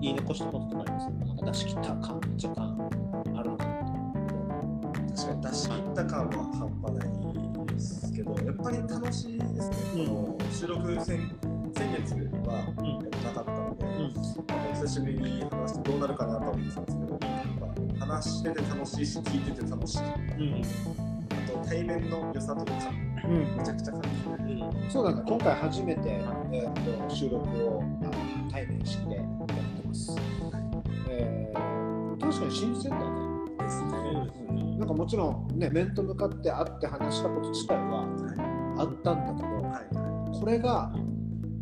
[0.00, 2.88] 言い残したこととかありますなんか出し切った感時間
[3.34, 3.98] あるのかなと思
[5.14, 7.08] 確かに出し切った感は半端ない
[7.74, 10.02] ですけど、やっぱり楽しいですね。
[10.02, 11.30] うんこの収録先
[11.76, 14.20] 先月はやってなかったので、なんか
[14.74, 17.18] 久しぶりに話してどうなるかなと思ってたんですけど、
[18.08, 20.00] 話してて楽しいし、聞いてて楽しい。
[20.00, 20.62] うん
[21.30, 22.90] あと対面の良さというか、
[23.24, 24.02] うんめちゃくちゃ感
[24.46, 24.90] じる。
[24.90, 26.00] そうなんだ、今回初めて、
[26.52, 30.16] えー、と収録をあの対面してやってます。
[31.10, 31.78] えー
[32.18, 33.04] 確かに新鮮だね。
[33.58, 33.90] ですね。
[34.78, 38.04] なんかもちろん、ね、面と向かって会って話したこと自体は
[38.78, 40.38] あったんだけど、はい。
[40.40, 40.92] これが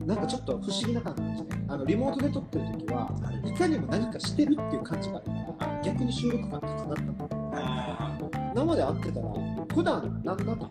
[0.05, 1.65] なんかちょっと不思議な感じですね。
[1.69, 3.11] あのリモートで撮ってる時は、
[3.45, 5.36] いかにも何かしてるっていう感じがある
[5.87, 8.19] 逆に収録感高かったんだけど、あ
[8.55, 9.27] 生で会ってたら、
[9.73, 10.69] 普段なんだと、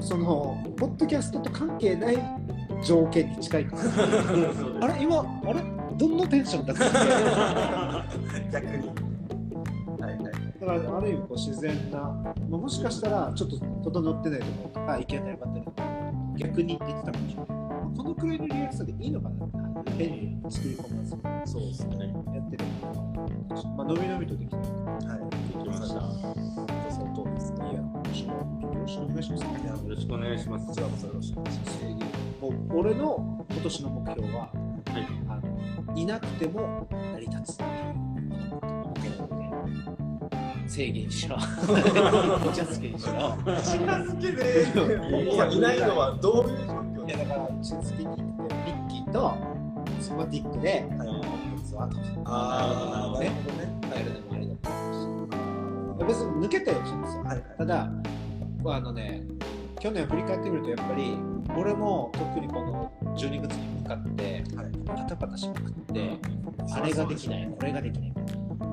[0.00, 2.18] その、ポッドキャストと関係ない
[2.84, 3.82] 条件に近いから。
[4.82, 5.60] あれ今、あれ
[5.98, 6.92] どんなテンションだったっ
[8.52, 8.88] 逆に。
[10.00, 10.32] はいはい。
[10.60, 15.64] けだから、ある意味こう自然な、まあもしかしたらちょっと整ってないところとか、意見が良かったり
[16.36, 17.48] 逆に出てたかもしれない。
[17.48, 21.16] まあこのくらいのリアクションでいいのかな変に作り込まず
[21.52, 22.14] そうですね。
[22.34, 22.64] やってる。
[23.76, 24.62] まあ、のびのびとできてる。
[24.62, 25.18] はい。
[25.58, 25.86] できました。
[26.90, 27.74] その通りですね。
[27.74, 28.30] よろしく
[29.02, 29.42] お願いします。
[29.42, 29.48] よ
[29.88, 30.66] ろしくお願いします。
[30.66, 31.78] こちらこそよろしくお願いします。
[32.74, 34.50] 俺の今年の目標は、はい。
[35.28, 37.68] あのいなくても成り立つっていう
[40.68, 41.40] 制限しろお
[42.48, 43.12] 茶漬けにしろ
[43.62, 44.66] 近づけで、
[45.54, 47.06] いないのはどういう状況？
[47.06, 48.28] いやだからお茶漬けに行ってミ
[48.72, 49.51] ッキーと
[50.12, 51.20] スマティックではい本
[51.56, 53.80] 日はとかああ、ねなるほどね。
[53.96, 57.22] やるのもありだと思うし別に抜けたりはしないんですよ。
[57.24, 57.90] はいただ
[58.64, 59.22] あのね
[59.80, 61.16] 去年振り返ってみるとやっぱり
[61.58, 64.72] 俺も特にこの12月に向かってはい。
[64.86, 66.18] パタパタしまくって
[66.72, 68.12] あれができないこれができない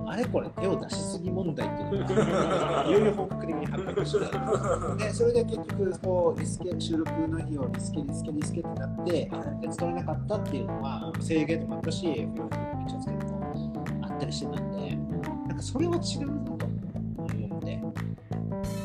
[0.09, 5.03] あれこれ手を出しすぎ問題っていうのが いよいよ本格的に発覚して。
[5.03, 9.29] でそれで結局こうリスケ収録の日をリスケリスケリスケってなってで
[9.77, 14.97] 取れなかったっていうのは制限でもあったし不要不急の道をつけてもあったりしてたんで
[15.47, 16.69] なんかそれは違うなと思って。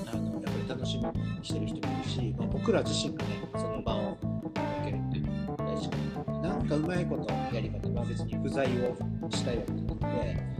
[0.06, 6.04] あのやっぱり楽しみにしてる人もいるし、まあ、僕ら自身がねその場を設けるっていうのが大事かな。
[6.44, 10.54] なんかうまいことやり方、まあ、別に不在をしたいわけじゃなくて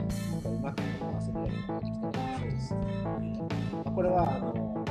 [0.64, 2.81] なんかうまく回せるやり方ができたらそうです、ま
[3.85, 4.85] あ、これはあの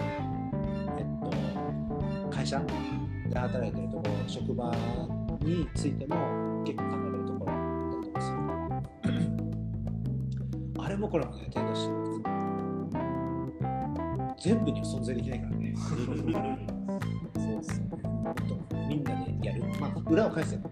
[0.99, 2.59] えっと会社
[3.27, 4.71] で働いてるところ職場
[5.41, 6.15] についても
[6.63, 7.57] 結構考えるところだっ
[7.89, 8.43] たりとかするか
[10.77, 11.89] らあれもこれもね手出し
[14.43, 15.97] 全部には存在できないからねそう
[17.57, 17.87] ですね。
[18.03, 18.43] もっと
[18.87, 20.69] みんなでやる、まあ、裏を返せば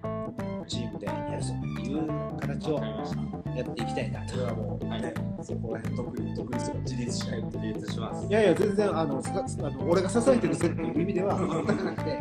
[0.67, 2.07] チームでやるぞっていう
[2.39, 3.40] 形を。
[3.55, 7.59] やっていきたいなとそれはもうはいね、そこら辺独立独立とか自立しないと。
[7.59, 8.27] 自立します。
[8.27, 12.19] いやいや、全然あのさあの俺が支えてるぜっていう意味では全くなくて、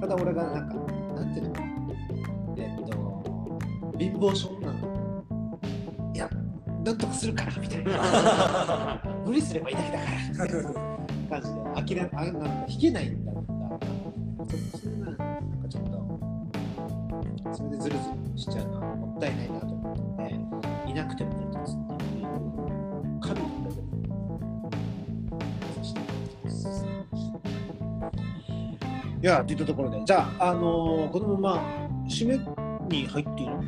[0.00, 0.74] ただ俺がなんか、
[1.14, 1.54] なんていうの
[2.56, 3.58] えっと、
[3.98, 4.88] 貧乏症なんだ。
[6.14, 6.30] いや、
[6.84, 9.02] なんとかするからみたいな。
[9.26, 13.78] 無理すればいいだけだからみたいな感じで、諦め、あなんか弾けないんだったら、
[14.72, 19.65] そそんな、なんかちょっと、それでズルズルしちゃうのはもったいないな
[29.26, 31.62] いや、っていったところで、じゃあ、あのーこのまま
[32.08, 32.38] 締め
[32.88, 33.60] に入っていいの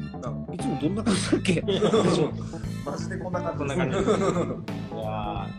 [0.55, 1.61] いつもどんな感じだっけ？
[2.87, 4.11] マジでこんな感じこんな感じです。
[4.11, 4.21] いや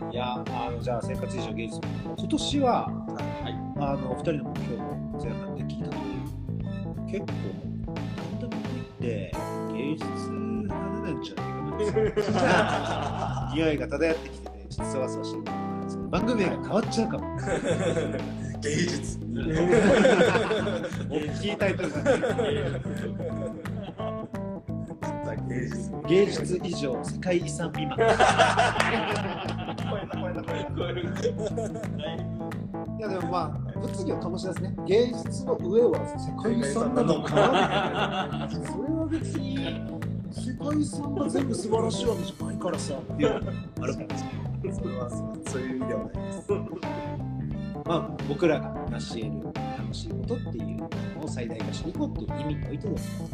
[0.00, 1.80] ーいやあのじゃあ生活以上芸術。
[2.16, 3.54] 今年は、はい。
[3.78, 4.86] あのお二人の目標を
[5.22, 5.96] 前半で聞いた通
[7.06, 7.32] り結構
[7.92, 9.32] なんでも言って
[9.74, 15.44] 芸術派なんじゃないかな 匂いが漂ってきてねちょっとそわそわしてる
[16.08, 17.24] 番組名が変わっちゃうかも
[18.62, 19.18] 芸術。
[21.08, 22.10] 大きいタイトルがね。
[25.48, 25.90] 芸術。
[26.06, 28.06] 芸術以上世界遺産未満超え
[30.06, 30.52] た超えた超
[30.86, 30.90] え
[32.98, 34.76] いやでもまあ物議を醸し出すね。
[34.86, 39.56] 芸術の上は世界遺産なのかなみたいなそれは別に
[40.30, 43.40] 世界遺産が全部素晴らしいわけじゃないからさっていうのあ
[43.86, 44.24] るからさ
[44.62, 46.48] それはそうそういう意味ではないです。
[47.90, 50.86] まあ、僕らが成し得る楽しいことっていうの
[51.24, 53.28] を最大化していこうっていう意味においてですね、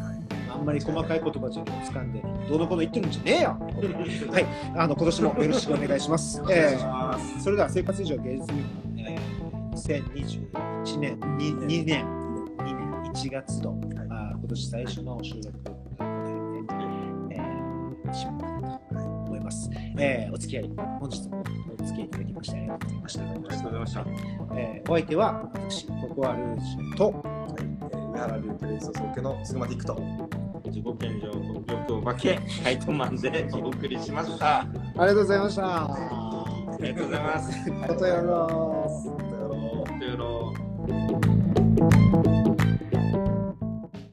[0.50, 3.58] あんまり細かい言葉じゃ掴んで、どうのこうの言ってるんじゃねえよ。
[4.32, 6.42] はい、あの今年もよろしくお願いします。
[6.50, 8.64] えーそれでは生活以上芸術に、
[8.96, 12.06] えー、2021年に2年。
[12.06, 13.78] 2年1月度、
[14.08, 15.52] あー今年最初の収録
[15.98, 19.70] この辺で、えー、締めたいと思います。
[19.98, 21.55] えーお付き合い本日もお
[21.86, 23.20] 付き合いいただきましてありがとうございました。
[23.22, 24.06] ありがとうございました。
[24.56, 27.14] えーお相手は私、ココアルージュと、はい
[27.58, 30.36] えー上原流プレイスト総家のスグマティックと。
[30.64, 31.26] 自己顕示
[31.68, 34.60] 欲お化け、カイトマンでお送りしました。
[34.60, 36.26] あありがとうございました。
[36.80, 37.70] りがとうございます。
[37.70, 39.26] またやろう。
[39.26, 40.16] さよならさよ
[42.22, 42.35] なら